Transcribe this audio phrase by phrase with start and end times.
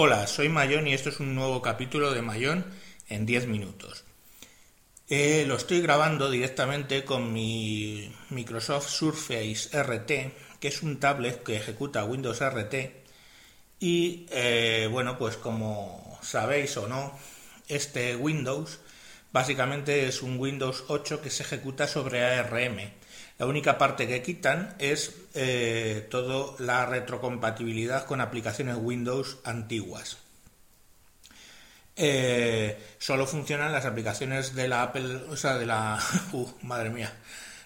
[0.00, 2.64] Hola, soy Mayón y esto es un nuevo capítulo de Mayón
[3.08, 4.04] en 10 minutos.
[5.08, 11.56] Eh, lo estoy grabando directamente con mi Microsoft Surface RT, que es un tablet que
[11.56, 12.74] ejecuta Windows RT.
[13.80, 17.18] Y eh, bueno, pues como sabéis o no,
[17.66, 18.78] este Windows
[19.32, 22.92] básicamente es un Windows 8 que se ejecuta sobre ARM
[23.38, 30.18] la única parte que quitan es eh, toda la retrocompatibilidad con aplicaciones Windows antiguas.
[31.94, 35.98] Eh, solo funcionan las aplicaciones de la Apple, o sea, de la,
[36.32, 37.12] uh, madre mía,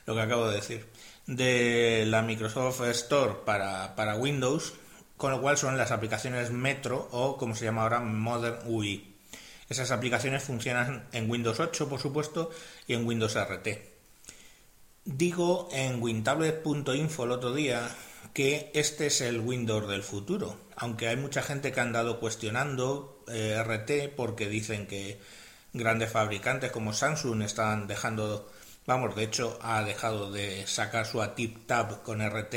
[0.06, 0.86] lo que acabo de decir,
[1.26, 4.74] de la Microsoft Store para, para Windows,
[5.16, 9.14] con lo cual son las aplicaciones Metro o como se llama ahora Modern UI.
[9.68, 12.50] Esas aplicaciones funcionan en Windows 8, por supuesto,
[12.86, 13.91] y en Windows RT.
[15.04, 17.90] Digo en wintablet.info el otro día
[18.32, 23.24] que este es el Windows del futuro, aunque hay mucha gente que ha andado cuestionando
[23.26, 25.20] eh, RT porque dicen que
[25.72, 28.48] grandes fabricantes como Samsung están dejando,
[28.86, 32.54] vamos, de hecho ha dejado de sacar su Tip Tab con RT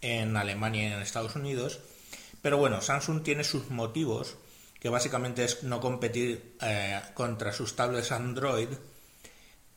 [0.00, 1.80] en Alemania y en Estados Unidos,
[2.40, 4.36] pero bueno, Samsung tiene sus motivos,
[4.80, 8.68] que básicamente es no competir eh, contra sus tablets Android,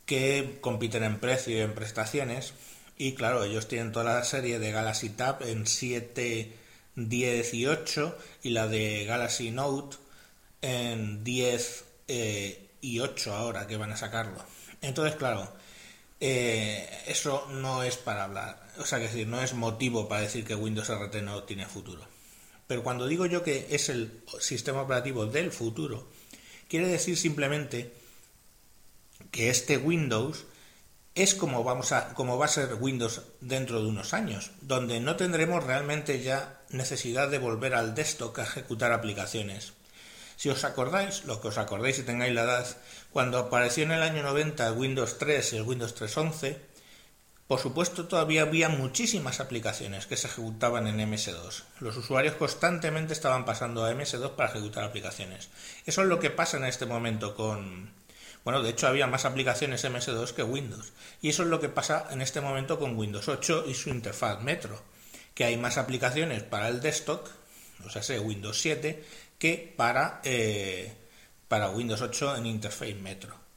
[0.08, 2.54] que compiten en precio y en prestaciones.
[2.96, 6.50] Y claro, ellos tienen toda la serie de Galaxy Tab en 7,
[6.96, 9.98] 10 y 8 y la de Galaxy Note
[10.62, 14.42] en 10 eh, y 8 ahora que van a sacarlo.
[14.80, 15.52] Entonces, claro,
[16.20, 20.44] eh, eso no es para hablar, o sea, que decir, no es motivo para decir
[20.44, 22.02] que Windows RT no tiene futuro.
[22.66, 26.08] Pero cuando digo yo que es el sistema operativo del futuro,
[26.66, 27.92] quiere decir simplemente
[29.30, 30.46] que este Windows
[31.14, 35.16] es como, vamos a, como va a ser Windows dentro de unos años, donde no
[35.16, 39.72] tendremos realmente ya necesidad de volver al desktop a ejecutar aplicaciones.
[40.36, 42.66] Si os acordáis, lo que os acordéis y tengáis la edad,
[43.10, 46.56] cuando apareció en el año 90 el Windows 3 y el Windows 3.11,
[47.48, 51.64] por supuesto todavía había muchísimas aplicaciones que se ejecutaban en MS2.
[51.80, 55.48] Los usuarios constantemente estaban pasando a MS2 para ejecutar aplicaciones.
[55.84, 57.90] Eso es lo que pasa en este momento con,
[58.44, 60.92] bueno, de hecho había más aplicaciones MS2 que Windows.
[61.20, 64.40] Y eso es lo que pasa en este momento con Windows 8 y su interfaz
[64.42, 64.80] Metro,
[65.34, 67.26] que hay más aplicaciones para el desktop,
[67.84, 69.04] o sea, sé, Windows 7,
[69.38, 70.92] que para, eh,
[71.48, 73.48] para Windows 8 en interfaz Metro.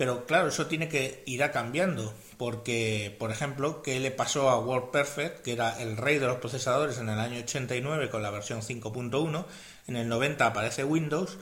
[0.00, 5.42] Pero claro, eso tiene que ir cambiando, porque, por ejemplo, ¿qué le pasó a WordPerfect,
[5.42, 9.44] que era el rey de los procesadores en el año 89 con la versión 5.1?
[9.88, 11.36] En el 90 aparece Windows.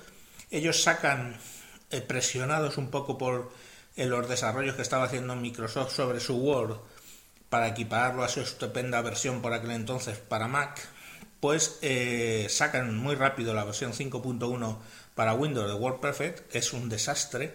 [0.50, 1.38] Ellos sacan
[2.06, 3.50] presionados un poco por
[3.96, 6.78] eh, los desarrollos que estaba haciendo Microsoft sobre su Word
[7.48, 10.80] para equiparlo a su estupenda versión por aquel entonces para Mac,
[11.40, 14.78] pues eh, sacan muy rápido la versión 5.1
[15.14, 17.54] para Windows de WordPerfect, es un desastre,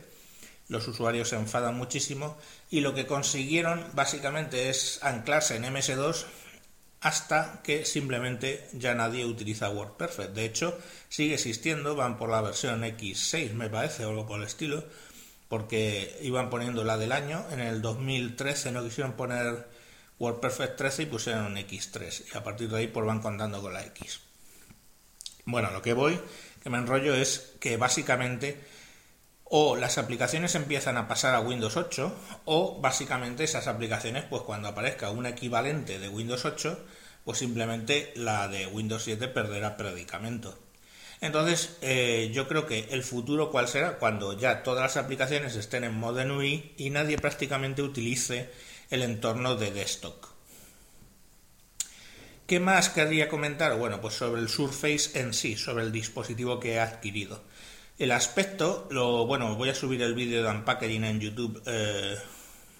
[0.67, 2.37] los usuarios se enfadan muchísimo
[2.69, 6.25] y lo que consiguieron básicamente es anclarse en MS2
[7.03, 10.33] hasta que simplemente ya nadie utiliza WordPerfect.
[10.33, 14.47] De hecho, sigue existiendo, van por la versión X6, me parece, o algo por el
[14.47, 14.85] estilo,
[15.49, 17.45] porque iban poniendo la del año.
[17.51, 19.67] En el 2013 no quisieron poner
[20.17, 23.83] WordPerfect 13 y pusieron X3, y a partir de ahí pues van contando con la
[23.83, 24.21] X.
[25.43, 26.17] Bueno, lo que voy,
[26.63, 28.57] que me enrollo, es que básicamente
[29.45, 32.15] o las aplicaciones empiezan a pasar a Windows 8
[32.45, 36.79] o básicamente esas aplicaciones pues cuando aparezca un equivalente de Windows 8
[37.23, 40.57] pues simplemente la de Windows 7 perderá predicamento.
[41.21, 45.83] Entonces eh, yo creo que el futuro cuál será cuando ya todas las aplicaciones estén
[45.83, 48.49] en modo UI y nadie prácticamente utilice
[48.89, 50.33] el entorno de desktop.
[52.45, 53.77] ¿Qué más querría comentar?
[53.77, 57.41] Bueno, pues sobre el Surface en sí, sobre el dispositivo que he adquirido.
[57.99, 62.17] El aspecto, lo bueno, voy a subir el vídeo de unpackaging en YouTube eh,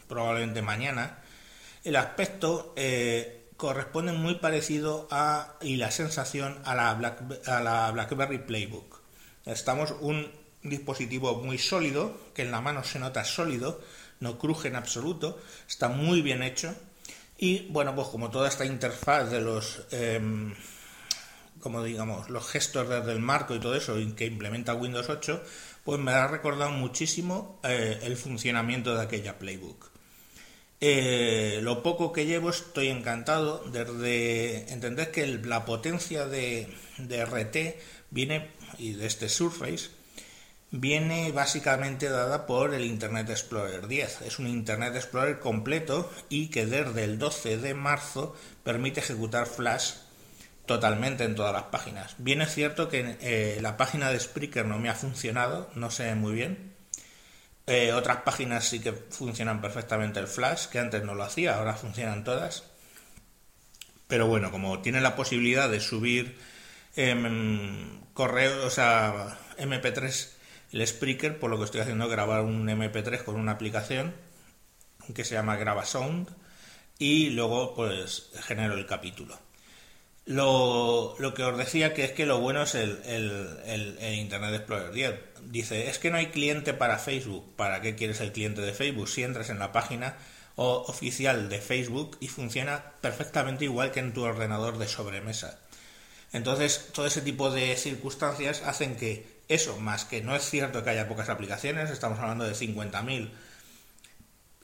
[0.07, 1.19] probablemente mañana.
[1.83, 9.01] El aspecto eh, corresponde muy parecido a y la sensación a la, BlackBerry Playbook.
[9.45, 10.31] Estamos un
[10.63, 13.81] dispositivo muy sólido, que en la mano se nota sólido,
[14.19, 16.73] no cruje en absoluto, está muy bien hecho.
[17.37, 20.55] Y bueno, pues como toda esta interfaz de los em,
[21.59, 25.41] como digamos, los gestos desde el marco y todo eso que implementa Windows 8,
[25.83, 29.91] pues me ha recordado muchísimo eh, el funcionamiento de aquella Playbook.
[30.85, 36.67] Eh, lo poco que llevo estoy encantado desde entender que la potencia de,
[36.97, 37.79] de, RT
[38.11, 39.91] viene y de este Surface
[40.71, 44.23] viene básicamente dada por el Internet Explorer 10.
[44.23, 49.93] Es un Internet Explorer completo y que desde el 12 de marzo permite ejecutar Flash
[50.65, 52.15] totalmente en todas las páginas.
[52.17, 56.15] Bien es cierto que eh, la página de Spreaker no me ha funcionado, no sé
[56.15, 56.73] muy bien.
[57.65, 61.75] Eh, otras páginas sí que funcionan perfectamente el Flash, que antes no lo hacía, ahora
[61.75, 62.63] funcionan todas.
[64.07, 66.37] Pero bueno, como tiene la posibilidad de subir
[66.95, 70.29] em, correo, o sea, MP3,
[70.73, 74.13] el Spreaker, por lo que estoy haciendo es grabar un MP3 con una aplicación
[75.13, 76.29] que se llama GravaSound
[76.97, 79.37] y luego pues genero el capítulo.
[80.25, 85.15] Lo, que os decía que es que lo bueno es el, el, Internet Explorer 10.
[85.43, 87.55] Dice, es que no hay cliente para Facebook.
[87.55, 89.09] ¿Para qué quieres el cliente de Facebook?
[89.09, 90.15] Si entras en la página
[90.55, 95.59] oficial de Facebook y funciona perfectamente igual que en tu ordenador de sobremesa.
[96.31, 100.91] Entonces, todo ese tipo de circunstancias hacen que eso, más que no es cierto que
[100.91, 103.29] haya pocas aplicaciones, estamos hablando de 50.000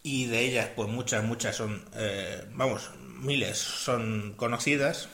[0.01, 5.09] y de ellas, pues muchas, muchas son, eh, vamos, miles son conocidas,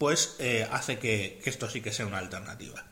[0.00, 2.82] pues eh, hace que, esto sí que sea una alternativa.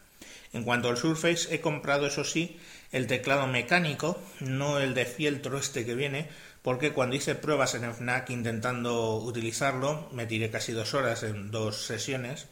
[0.52, 2.60] En cuanto al Surface, he comprado, eso sí,
[2.92, 6.28] el teclado mecánico, no el de fieltro este que viene,
[6.60, 11.86] porque cuando hice pruebas en FNAC intentando utilizarlo, me tiré casi dos horas en dos
[11.86, 12.44] sesiones,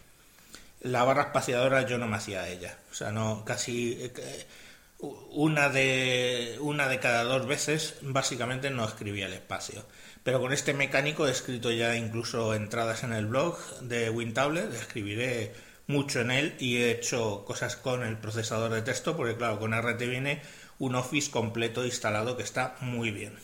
[0.81, 2.79] la barra espaciadora yo no me hacía ella.
[2.91, 4.47] O sea, no, casi eh,
[4.99, 9.85] una de, una de cada dos veces básicamente no escribía el espacio.
[10.23, 15.55] Pero con este mecánico he escrito ya incluso entradas en el blog de WinTablet, escribiré
[15.87, 19.73] mucho en él y he hecho cosas con el procesador de texto, porque claro, con
[19.73, 20.43] RT viene
[20.79, 23.35] un Office completo instalado que está muy bien.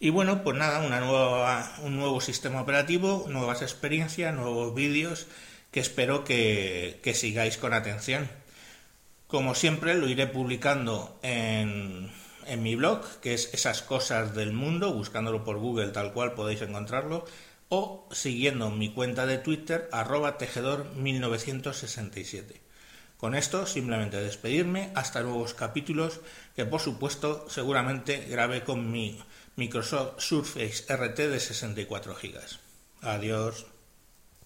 [0.00, 5.26] Y bueno, pues nada, una nueva, un nuevo sistema operativo, nuevas experiencias, nuevos vídeos
[5.70, 8.28] que espero que, que sigáis con atención.
[9.30, 12.10] Como siempre, lo iré publicando en,
[12.46, 16.62] en mi blog, que es esas cosas del mundo, buscándolo por Google tal cual podéis
[16.62, 17.24] encontrarlo,
[17.68, 22.60] o siguiendo mi cuenta de Twitter, arroba tejedor1967.
[23.18, 26.18] Con esto simplemente despedirme hasta nuevos capítulos
[26.56, 29.22] que por supuesto seguramente grabé con mi
[29.54, 32.40] Microsoft Surface RT de 64 GB.
[33.02, 33.66] Adiós.